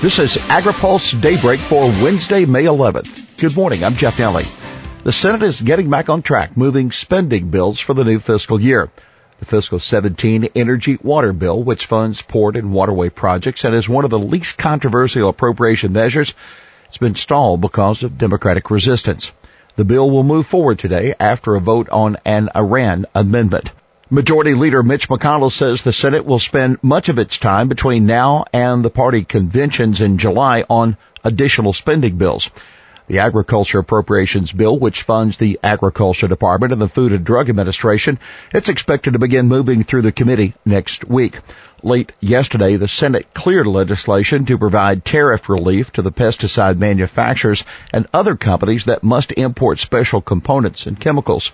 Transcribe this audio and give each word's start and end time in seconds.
This 0.00 0.18
is 0.18 0.36
AgriPulse 0.36 1.20
Daybreak 1.20 1.60
for 1.60 1.82
Wednesday, 2.02 2.46
May 2.46 2.64
11th. 2.64 3.38
Good 3.38 3.54
morning. 3.54 3.84
I'm 3.84 3.92
Jeff 3.92 4.16
Nalley. 4.16 4.46
The 5.02 5.12
Senate 5.12 5.42
is 5.42 5.60
getting 5.60 5.90
back 5.90 6.08
on 6.08 6.22
track, 6.22 6.56
moving 6.56 6.90
spending 6.90 7.50
bills 7.50 7.78
for 7.78 7.92
the 7.92 8.02
new 8.02 8.18
fiscal 8.18 8.58
year. 8.58 8.90
The 9.40 9.44
fiscal 9.44 9.78
17 9.78 10.48
energy 10.54 10.96
water 11.02 11.34
bill, 11.34 11.62
which 11.62 11.84
funds 11.84 12.22
port 12.22 12.56
and 12.56 12.72
waterway 12.72 13.10
projects 13.10 13.62
and 13.64 13.74
is 13.74 13.90
one 13.90 14.06
of 14.06 14.10
the 14.10 14.18
least 14.18 14.56
controversial 14.56 15.28
appropriation 15.28 15.92
measures, 15.92 16.34
has 16.86 16.96
been 16.96 17.14
stalled 17.14 17.60
because 17.60 18.02
of 18.02 18.16
Democratic 18.16 18.70
resistance. 18.70 19.32
The 19.76 19.84
bill 19.84 20.10
will 20.10 20.22
move 20.22 20.46
forward 20.46 20.78
today 20.78 21.14
after 21.20 21.56
a 21.56 21.60
vote 21.60 21.90
on 21.90 22.16
an 22.24 22.48
Iran 22.56 23.04
amendment. 23.14 23.68
Majority 24.12 24.54
Leader 24.54 24.82
Mitch 24.82 25.08
McConnell 25.08 25.52
says 25.52 25.84
the 25.84 25.92
Senate 25.92 26.26
will 26.26 26.40
spend 26.40 26.82
much 26.82 27.08
of 27.08 27.20
its 27.20 27.38
time 27.38 27.68
between 27.68 28.06
now 28.06 28.44
and 28.52 28.84
the 28.84 28.90
party 28.90 29.22
conventions 29.22 30.00
in 30.00 30.18
July 30.18 30.64
on 30.68 30.96
additional 31.22 31.72
spending 31.72 32.16
bills. 32.16 32.50
The 33.06 33.20
Agriculture 33.20 33.78
Appropriations 33.78 34.50
Bill, 34.50 34.76
which 34.76 35.04
funds 35.04 35.36
the 35.36 35.60
Agriculture 35.62 36.26
Department 36.26 36.72
and 36.72 36.82
the 36.82 36.88
Food 36.88 37.12
and 37.12 37.24
Drug 37.24 37.48
Administration, 37.48 38.18
it's 38.52 38.68
expected 38.68 39.12
to 39.12 39.20
begin 39.20 39.46
moving 39.46 39.84
through 39.84 40.02
the 40.02 40.10
committee 40.10 40.54
next 40.64 41.04
week. 41.04 41.38
Late 41.84 42.10
yesterday, 42.18 42.74
the 42.74 42.88
Senate 42.88 43.32
cleared 43.32 43.68
legislation 43.68 44.44
to 44.46 44.58
provide 44.58 45.04
tariff 45.04 45.48
relief 45.48 45.92
to 45.92 46.02
the 46.02 46.10
pesticide 46.10 46.78
manufacturers 46.78 47.62
and 47.92 48.08
other 48.12 48.34
companies 48.34 48.86
that 48.86 49.04
must 49.04 49.30
import 49.30 49.78
special 49.78 50.20
components 50.20 50.86
and 50.86 50.98
chemicals. 50.98 51.52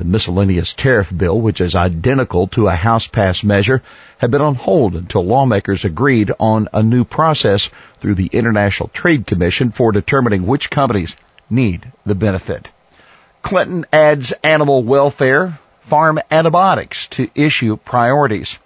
The 0.00 0.06
miscellaneous 0.06 0.72
tariff 0.72 1.14
bill, 1.14 1.38
which 1.38 1.60
is 1.60 1.74
identical 1.74 2.46
to 2.56 2.68
a 2.68 2.74
House 2.74 3.06
passed 3.06 3.44
measure, 3.44 3.82
had 4.16 4.30
been 4.30 4.40
on 4.40 4.54
hold 4.54 4.94
until 4.94 5.26
lawmakers 5.26 5.84
agreed 5.84 6.32
on 6.40 6.68
a 6.72 6.82
new 6.82 7.04
process 7.04 7.68
through 8.00 8.14
the 8.14 8.30
International 8.32 8.88
Trade 8.94 9.26
Commission 9.26 9.72
for 9.72 9.92
determining 9.92 10.46
which 10.46 10.70
companies 10.70 11.16
need 11.50 11.92
the 12.06 12.14
benefit. 12.14 12.70
Clinton 13.42 13.84
adds 13.92 14.32
animal 14.42 14.82
welfare, 14.82 15.58
farm 15.82 16.18
antibiotics 16.30 17.06
to 17.08 17.28
issue 17.34 17.76
priorities. 17.76 18.56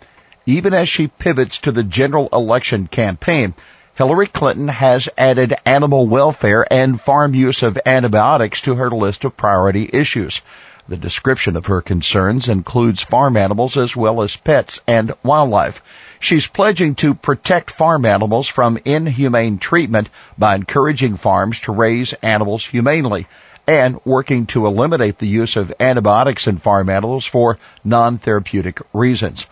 Even 0.46 0.72
as 0.72 0.88
she 0.88 1.08
pivots 1.08 1.58
to 1.58 1.72
the 1.72 1.82
general 1.82 2.28
election 2.32 2.86
campaign, 2.86 3.54
Hillary 3.96 4.28
Clinton 4.28 4.68
has 4.68 5.08
added 5.18 5.56
animal 5.66 6.06
welfare 6.06 6.64
and 6.72 7.00
farm 7.00 7.34
use 7.34 7.64
of 7.64 7.76
antibiotics 7.84 8.60
to 8.60 8.76
her 8.76 8.90
list 8.90 9.24
of 9.24 9.36
priority 9.36 9.90
issues. 9.92 10.40
The 10.86 10.96
description 10.98 11.56
of 11.56 11.64
her 11.64 11.80
concerns 11.80 12.50
includes 12.50 13.02
farm 13.02 13.38
animals 13.38 13.78
as 13.78 13.96
well 13.96 14.20
as 14.20 14.36
pets 14.36 14.82
and 14.86 15.14
wildlife. 15.22 15.82
She's 16.20 16.46
pledging 16.46 16.94
to 16.96 17.14
protect 17.14 17.70
farm 17.70 18.04
animals 18.04 18.48
from 18.48 18.78
inhumane 18.84 19.56
treatment 19.56 20.10
by 20.36 20.54
encouraging 20.54 21.16
farms 21.16 21.58
to 21.60 21.72
raise 21.72 22.12
animals 22.14 22.66
humanely 22.66 23.26
and 23.66 23.98
working 24.04 24.44
to 24.48 24.66
eliminate 24.66 25.16
the 25.16 25.26
use 25.26 25.56
of 25.56 25.72
antibiotics 25.80 26.46
in 26.46 26.58
farm 26.58 26.90
animals 26.90 27.24
for 27.24 27.58
non-therapeutic 27.82 28.82
reasons. 28.92 29.46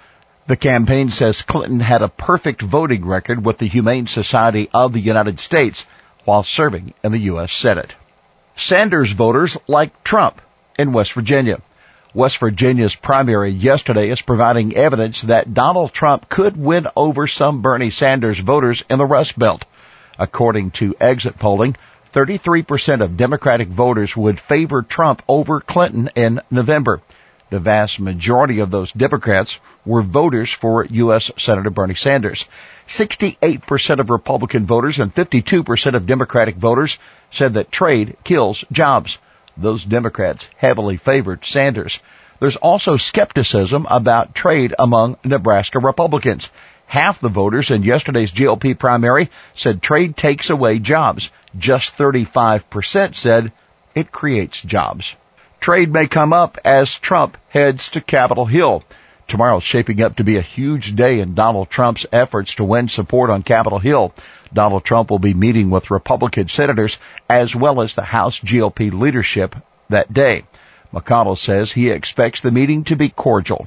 The 0.49 0.57
campaign 0.59 1.11
says 1.11 1.41
Clinton 1.41 1.81
had 1.81 2.03
a 2.03 2.11
perfect 2.11 2.61
voting 2.61 3.07
record 3.07 3.43
with 3.43 3.57
the 3.57 3.69
Humane 3.69 4.07
Society 4.07 4.69
of 4.75 4.93
the 4.93 5.01
United 5.01 5.41
States 5.41 5.87
while 6.27 6.43
serving 6.43 6.93
in 7.03 7.13
the 7.13 7.21
U.S. 7.21 7.55
Senate. 7.55 7.95
Sanders 8.55 9.13
voters 9.13 9.57
like 9.67 10.05
Trump 10.05 10.43
in 10.83 10.93
West 10.93 11.15
Virginia. 11.15 11.63
West 12.13 12.37
Virginia's 12.39 12.95
primary 12.95 13.51
yesterday 13.51 14.11
is 14.11 14.21
providing 14.21 14.77
evidence 14.77 15.23
that 15.23 15.55
Donald 15.55 15.95
Trump 15.95 16.29
could 16.29 16.59
win 16.59 16.87
over 16.95 17.27
some 17.27 17.63
Bernie 17.63 17.91
Sanders 17.91 18.39
voters 18.39 18.85
in 18.91 18.99
the 18.99 19.07
Rust 19.07 19.39
Belt. 19.39 19.65
According 20.19 20.73
to 20.73 20.95
exit 21.01 21.39
polling, 21.39 21.75
33% 22.13 23.01
of 23.01 23.17
Democratic 23.17 23.69
voters 23.69 24.15
would 24.15 24.39
favor 24.39 24.83
Trump 24.83 25.23
over 25.27 25.61
Clinton 25.61 26.11
in 26.15 26.43
November. 26.51 27.01
The 27.49 27.61
vast 27.61 27.99
majority 27.99 28.59
of 28.59 28.71
those 28.71 28.93
Democrats 28.93 29.59
were 29.87 30.03
voters 30.03 30.51
for 30.51 30.85
U.S. 30.85 31.31
Senator 31.39 31.71
Bernie 31.71 31.95
Sanders. 31.95 32.45
68% 32.89 34.01
of 34.01 34.11
Republican 34.11 34.67
voters 34.67 34.99
and 34.99 35.15
52% 35.15 35.95
of 35.95 36.07
Democratic 36.07 36.57
voters 36.57 36.99
said 37.31 37.55
that 37.55 37.73
trade 37.73 38.17
kills 38.25 38.65
jobs. 38.71 39.19
Those 39.57 39.85
Democrats 39.85 40.49
heavily 40.57 40.97
favored 40.97 41.45
Sanders. 41.45 42.01
There's 42.41 42.57
also 42.57 42.97
skepticism 42.97 43.87
about 43.89 44.35
trade 44.35 44.75
among 44.79 45.17
Nebraska 45.25 45.79
Republicans. 45.79 46.51
Half 46.87 47.21
the 47.21 47.29
voters 47.29 47.71
in 47.71 47.85
yesterday's 47.85 48.33
GOP 48.33 48.79
primary 48.79 49.31
said 49.55 49.83
trade 49.83 50.17
takes 50.17 50.51
away 50.51 50.79
jobs. 50.79 51.31
Just 51.57 51.97
35% 51.97 53.15
said 53.15 53.53
it 53.95 54.11
creates 54.11 54.63
jobs. 54.63 55.15
Trade 55.61 55.93
may 55.93 56.07
come 56.07 56.33
up 56.33 56.59
as 56.65 56.99
Trump 56.99 57.39
heads 57.49 57.91
to 57.91 58.01
Capitol 58.01 58.47
Hill. 58.47 58.83
Tomorrow's 59.33 59.63
shaping 59.63 60.03
up 60.03 60.17
to 60.17 60.25
be 60.25 60.37
a 60.37 60.43
huge 60.43 60.95
day 60.95 61.21
in 61.21 61.33
Donald 61.33 61.71
Trump's 61.71 62.05
efforts 62.13 62.57
to 62.57 62.65
win 62.65 62.91
support 62.91 63.31
on 63.31 63.43
Capitol 63.43 63.79
Hill. 63.79 64.13
Donald 64.53 64.85
Trump 64.85 65.11
will 65.11 65.19
be 65.19 65.33
meeting 65.33 65.71
with 65.71 65.91
Republican 65.91 66.49
senators 66.49 66.99
as 67.31 67.57
well 67.57 67.81
as 67.81 67.95
the 67.95 68.03
House 68.03 68.41
GOP 68.41 68.93
leadership 68.93 69.57
that 69.89 70.13
day. 70.13 70.45
McConnell 70.93 71.39
says 71.39 71.73
he 71.73 71.89
expects 71.89 72.43
the 72.43 72.51
meeting 72.51 72.85
to 72.85 72.95
be 72.95 73.09
cordial. 73.09 73.67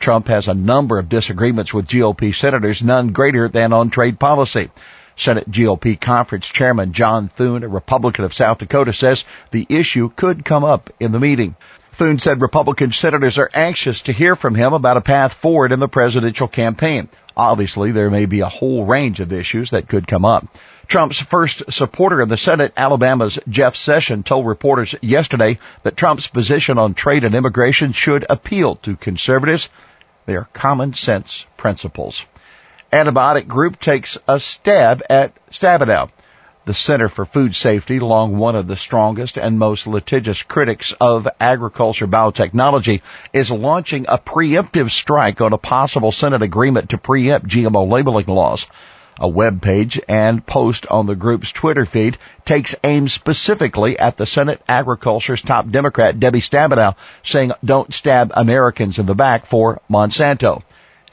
Trump 0.00 0.26
has 0.26 0.48
a 0.48 0.52
number 0.52 0.98
of 0.98 1.08
disagreements 1.08 1.72
with 1.72 1.86
GOP 1.86 2.34
senators, 2.34 2.82
none 2.82 3.12
greater 3.12 3.46
than 3.46 3.72
on 3.72 3.90
trade 3.90 4.18
policy. 4.18 4.68
Senate 5.14 5.48
GOP 5.48 6.00
conference 6.00 6.48
chairman 6.48 6.92
John 6.92 7.28
Thune, 7.28 7.62
a 7.62 7.68
Republican 7.68 8.24
of 8.24 8.34
South 8.34 8.58
Dakota, 8.58 8.92
says 8.92 9.24
the 9.52 9.64
issue 9.68 10.10
could 10.16 10.44
come 10.44 10.64
up 10.64 10.90
in 10.98 11.12
the 11.12 11.20
meeting. 11.20 11.54
Thune 11.96 12.18
said 12.18 12.40
Republican 12.40 12.90
senators 12.90 13.38
are 13.38 13.50
anxious 13.54 14.02
to 14.02 14.12
hear 14.12 14.34
from 14.34 14.56
him 14.56 14.72
about 14.72 14.96
a 14.96 15.00
path 15.00 15.32
forward 15.32 15.70
in 15.70 15.78
the 15.78 15.88
presidential 15.88 16.48
campaign. 16.48 17.08
Obviously, 17.36 17.92
there 17.92 18.10
may 18.10 18.26
be 18.26 18.40
a 18.40 18.48
whole 18.48 18.84
range 18.84 19.20
of 19.20 19.32
issues 19.32 19.70
that 19.70 19.88
could 19.88 20.06
come 20.06 20.24
up. 20.24 20.46
Trump's 20.88 21.20
first 21.20 21.72
supporter 21.72 22.20
in 22.20 22.28
the 22.28 22.36
Senate, 22.36 22.72
Alabama's 22.76 23.38
Jeff 23.48 23.76
Sessions, 23.76 24.24
told 24.24 24.46
reporters 24.46 24.94
yesterday 25.02 25.58
that 25.82 25.96
Trump's 25.96 26.26
position 26.26 26.78
on 26.78 26.94
trade 26.94 27.24
and 27.24 27.34
immigration 27.34 27.92
should 27.92 28.26
appeal 28.28 28.74
to 28.76 28.96
conservatives. 28.96 29.70
They 30.26 30.34
are 30.34 30.48
common 30.52 30.94
sense 30.94 31.46
principles. 31.56 32.26
Anti-biotech 32.90 33.46
group 33.46 33.80
takes 33.80 34.18
a 34.28 34.40
stab 34.40 35.02
at 35.08 35.32
Stabenow. 35.50 36.10
The 36.66 36.72
Center 36.72 37.10
for 37.10 37.26
Food 37.26 37.54
Safety, 37.54 38.00
long 38.00 38.38
one 38.38 38.56
of 38.56 38.68
the 38.68 38.76
strongest 38.78 39.36
and 39.36 39.58
most 39.58 39.86
litigious 39.86 40.42
critics 40.42 40.94
of 40.98 41.28
agriculture 41.38 42.06
biotechnology, 42.06 43.02
is 43.34 43.50
launching 43.50 44.06
a 44.08 44.16
preemptive 44.16 44.90
strike 44.90 45.42
on 45.42 45.52
a 45.52 45.58
possible 45.58 46.10
Senate 46.10 46.40
agreement 46.40 46.88
to 46.88 46.96
preempt 46.96 47.48
GMO 47.48 47.86
labeling 47.86 48.28
laws. 48.28 48.66
A 49.20 49.28
web 49.28 49.60
page 49.60 50.00
and 50.08 50.44
post 50.46 50.86
on 50.86 51.06
the 51.06 51.14
group's 51.14 51.52
Twitter 51.52 51.84
feed 51.84 52.16
takes 52.46 52.74
aim 52.82 53.08
specifically 53.08 53.98
at 53.98 54.16
the 54.16 54.24
Senate 54.24 54.62
Agriculture's 54.66 55.42
top 55.42 55.68
Democrat, 55.68 56.18
Debbie 56.18 56.40
Stabenow, 56.40 56.94
saying, 57.22 57.52
don't 57.62 57.92
stab 57.92 58.32
Americans 58.34 58.98
in 58.98 59.04
the 59.04 59.14
back 59.14 59.44
for 59.44 59.82
Monsanto. 59.90 60.62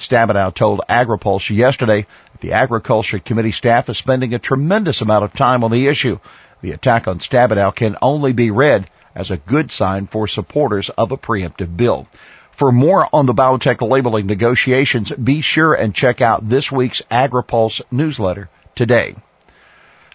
Stabenow 0.01 0.53
told 0.53 0.81
AgriPulse 0.89 1.55
yesterday 1.55 2.05
the 2.41 2.53
Agriculture 2.53 3.19
Committee 3.19 3.51
staff 3.51 3.89
is 3.89 3.97
spending 3.97 4.33
a 4.33 4.39
tremendous 4.39 5.01
amount 5.01 5.23
of 5.23 5.33
time 5.33 5.63
on 5.63 5.71
the 5.71 5.87
issue. 5.87 6.19
The 6.61 6.71
attack 6.71 7.07
on 7.07 7.19
Stabenow 7.19 7.73
can 7.73 7.97
only 8.01 8.33
be 8.33 8.51
read 8.51 8.89
as 9.15 9.31
a 9.31 9.37
good 9.37 9.71
sign 9.71 10.07
for 10.07 10.27
supporters 10.27 10.89
of 10.89 11.11
a 11.11 11.17
preemptive 11.17 11.75
bill. 11.77 12.07
For 12.51 12.71
more 12.71 13.07
on 13.13 13.25
the 13.25 13.33
biotech 13.33 13.81
labeling 13.81 14.27
negotiations, 14.27 15.11
be 15.11 15.41
sure 15.41 15.73
and 15.73 15.95
check 15.95 16.21
out 16.21 16.47
this 16.47 16.71
week's 16.71 17.01
AgriPulse 17.09 17.81
newsletter 17.91 18.49
today. 18.75 19.15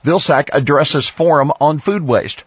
Vilsack 0.05 0.51
addresses 0.53 1.09
forum 1.09 1.53
on 1.61 1.79
food 1.79 2.03
waste. 2.03 2.45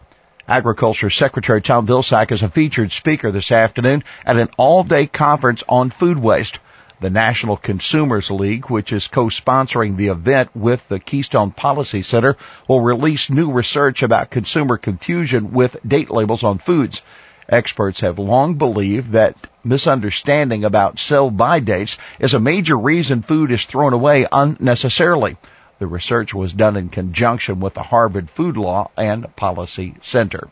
Agriculture 0.48 1.10
Secretary 1.10 1.60
Tom 1.60 1.86
Vilsack 1.86 2.32
is 2.32 2.42
a 2.42 2.48
featured 2.48 2.92
speaker 2.92 3.30
this 3.30 3.52
afternoon 3.52 4.02
at 4.24 4.36
an 4.36 4.48
all-day 4.56 5.06
conference 5.06 5.62
on 5.68 5.90
food 5.90 6.18
waste. 6.18 6.58
The 7.00 7.08
National 7.08 7.56
Consumers 7.56 8.30
League, 8.30 8.66
which 8.66 8.92
is 8.92 9.08
co-sponsoring 9.08 9.96
the 9.96 10.08
event 10.08 10.54
with 10.54 10.86
the 10.88 11.00
Keystone 11.00 11.50
Policy 11.50 12.02
Center, 12.02 12.36
will 12.68 12.82
release 12.82 13.30
new 13.30 13.50
research 13.50 14.02
about 14.02 14.28
consumer 14.28 14.76
confusion 14.76 15.52
with 15.52 15.78
date 15.86 16.10
labels 16.10 16.44
on 16.44 16.58
foods. 16.58 17.00
Experts 17.48 18.00
have 18.00 18.18
long 18.18 18.56
believed 18.56 19.12
that 19.12 19.34
misunderstanding 19.64 20.62
about 20.62 20.98
sell-by 20.98 21.60
dates 21.60 21.96
is 22.18 22.34
a 22.34 22.38
major 22.38 22.76
reason 22.76 23.22
food 23.22 23.50
is 23.50 23.64
thrown 23.64 23.94
away 23.94 24.26
unnecessarily. 24.30 25.38
The 25.78 25.86
research 25.86 26.34
was 26.34 26.52
done 26.52 26.76
in 26.76 26.90
conjunction 26.90 27.60
with 27.60 27.72
the 27.72 27.82
Harvard 27.82 28.28
Food 28.28 28.58
Law 28.58 28.90
and 28.98 29.34
Policy 29.36 29.94
Center. 30.02 30.50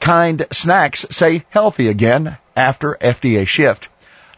Kind 0.00 0.46
snacks 0.52 1.04
say 1.10 1.44
healthy 1.50 1.88
again 1.88 2.38
after 2.56 2.96
FDA 2.98 3.46
shift. 3.46 3.88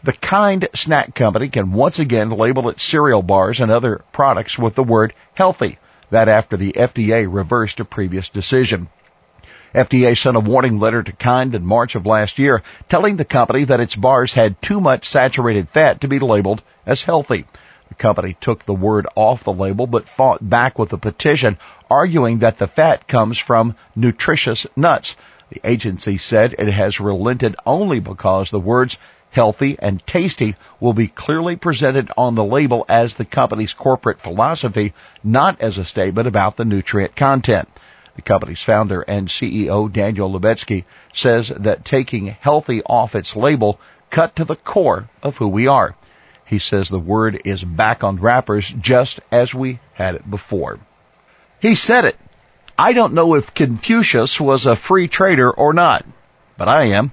The 0.05 0.11
Kind 0.11 0.67
Snack 0.75 1.15
Company 1.15 1.47
can 1.47 1.71
once 1.71 1.97
again 1.97 2.29
label 2.29 2.67
its 2.67 2.83
cereal 2.83 3.21
bars 3.21 3.61
and 3.61 3.71
other 3.71 4.01
products 4.11 4.59
with 4.59 4.75
the 4.75 4.83
word 4.83 5.13
healthy. 5.33 5.77
That 6.09 6.27
after 6.27 6.57
the 6.57 6.73
FDA 6.73 7.25
reversed 7.33 7.79
a 7.79 7.85
previous 7.85 8.27
decision. 8.27 8.89
FDA 9.73 10.17
sent 10.17 10.35
a 10.35 10.41
warning 10.41 10.77
letter 10.77 11.03
to 11.03 11.13
Kind 11.13 11.55
in 11.55 11.65
March 11.65 11.95
of 11.95 12.05
last 12.05 12.37
year 12.37 12.63
telling 12.89 13.15
the 13.15 13.23
company 13.23 13.63
that 13.63 13.79
its 13.79 13.95
bars 13.95 14.33
had 14.33 14.61
too 14.61 14.81
much 14.81 15.07
saturated 15.07 15.69
fat 15.69 16.01
to 16.01 16.09
be 16.09 16.19
labeled 16.19 16.61
as 16.85 17.03
healthy. 17.03 17.45
The 17.87 17.95
company 17.95 18.35
took 18.41 18.65
the 18.65 18.73
word 18.73 19.07
off 19.15 19.45
the 19.45 19.53
label 19.53 19.87
but 19.87 20.09
fought 20.09 20.49
back 20.49 20.77
with 20.77 20.91
a 20.91 20.97
petition 20.97 21.57
arguing 21.89 22.39
that 22.39 22.57
the 22.57 22.67
fat 22.67 23.07
comes 23.07 23.37
from 23.37 23.77
nutritious 23.95 24.67
nuts. 24.75 25.15
The 25.49 25.61
agency 25.63 26.17
said 26.17 26.55
it 26.59 26.67
has 26.67 26.99
relented 26.99 27.55
only 27.65 28.01
because 28.01 28.49
the 28.49 28.59
words 28.59 28.97
healthy 29.33 29.75
and 29.79 30.05
tasty 30.05 30.55
will 30.79 30.93
be 30.93 31.07
clearly 31.07 31.55
presented 31.55 32.09
on 32.15 32.35
the 32.35 32.43
label 32.43 32.85
as 32.87 33.15
the 33.15 33.25
company's 33.25 33.73
corporate 33.73 34.21
philosophy, 34.21 34.93
not 35.23 35.59
as 35.59 35.77
a 35.77 35.83
statement 35.83 36.27
about 36.27 36.55
the 36.55 36.63
nutrient 36.63 37.15
content. 37.15 37.67
The 38.15 38.21
company's 38.21 38.61
founder 38.61 39.01
and 39.01 39.27
CEO, 39.27 39.91
Daniel 39.91 40.31
Lubetzky, 40.31 40.85
says 41.13 41.49
that 41.49 41.83
taking 41.83 42.27
healthy 42.27 42.83
off 42.83 43.15
its 43.15 43.35
label 43.35 43.79
cut 44.11 44.35
to 44.35 44.45
the 44.45 44.55
core 44.55 45.09
of 45.23 45.37
who 45.37 45.47
we 45.47 45.65
are. 45.65 45.95
He 46.45 46.59
says 46.59 46.87
the 46.87 46.99
word 46.99 47.41
is 47.45 47.63
back 47.63 48.03
on 48.03 48.17
wrappers 48.17 48.69
just 48.69 49.19
as 49.31 49.51
we 49.51 49.79
had 49.93 50.13
it 50.13 50.29
before. 50.29 50.79
He 51.59 51.73
said 51.73 52.05
it. 52.05 52.19
I 52.77 52.93
don't 52.93 53.13
know 53.13 53.33
if 53.33 53.55
Confucius 53.55 54.39
was 54.39 54.67
a 54.67 54.75
free 54.75 55.07
trader 55.07 55.49
or 55.49 55.73
not, 55.73 56.05
but 56.55 56.67
I 56.67 56.89
am. 56.89 57.11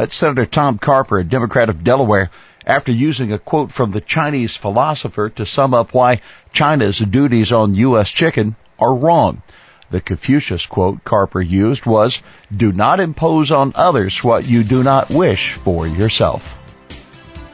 That's 0.00 0.16
Senator 0.16 0.46
Tom 0.46 0.78
Carper, 0.78 1.18
a 1.18 1.24
Democrat 1.24 1.68
of 1.68 1.84
Delaware, 1.84 2.30
after 2.64 2.90
using 2.90 3.34
a 3.34 3.38
quote 3.38 3.70
from 3.70 3.90
the 3.90 4.00
Chinese 4.00 4.56
philosopher 4.56 5.28
to 5.28 5.44
sum 5.44 5.74
up 5.74 5.92
why 5.92 6.22
China's 6.54 6.98
duties 6.98 7.52
on 7.52 7.74
U.S. 7.74 8.10
chicken 8.10 8.56
are 8.78 8.94
wrong. 8.94 9.42
The 9.90 10.00
Confucius 10.00 10.64
quote 10.64 11.04
Carper 11.04 11.42
used 11.42 11.84
was, 11.84 12.22
do 12.50 12.72
not 12.72 12.98
impose 12.98 13.50
on 13.50 13.74
others 13.74 14.24
what 14.24 14.48
you 14.48 14.64
do 14.64 14.82
not 14.82 15.10
wish 15.10 15.52
for 15.52 15.86
yourself. 15.86 16.56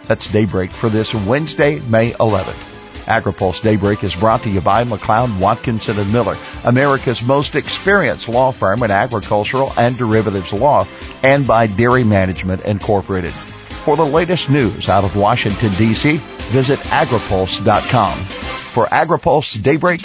That's 0.04 0.30
Daybreak 0.30 0.70
for 0.70 0.88
this 0.88 1.12
Wednesday, 1.12 1.80
May 1.80 2.12
11th. 2.12 2.75
AgriPulse 3.06 3.62
Daybreak 3.62 4.04
is 4.04 4.14
brought 4.14 4.42
to 4.42 4.50
you 4.50 4.60
by 4.60 4.84
McLeod, 4.84 5.40
Watkinson 5.40 5.98
and 5.98 6.12
Miller, 6.12 6.36
America's 6.64 7.22
most 7.22 7.54
experienced 7.54 8.28
law 8.28 8.52
firm 8.52 8.82
in 8.82 8.90
agricultural 8.90 9.72
and 9.78 9.96
derivatives 9.96 10.52
law, 10.52 10.86
and 11.22 11.46
by 11.46 11.66
Dairy 11.66 12.04
Management 12.04 12.64
Incorporated. 12.64 13.32
For 13.32 13.96
the 13.96 14.04
latest 14.04 14.50
news 14.50 14.88
out 14.88 15.04
of 15.04 15.16
Washington, 15.16 15.72
D.C., 15.74 16.16
visit 16.50 16.78
agripulse.com. 16.80 18.18
For 18.18 18.86
AgriPulse 18.86 19.62
Daybreak, 19.62 20.02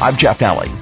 I'm 0.00 0.16
Jeff 0.16 0.38
Nalley. 0.38 0.77